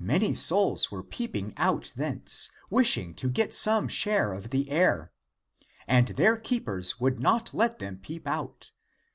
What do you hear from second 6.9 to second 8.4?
would not let them peep